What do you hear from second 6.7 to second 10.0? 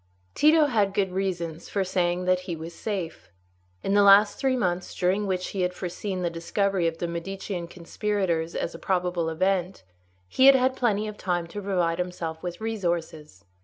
of the Medicean conspirators as a probable event,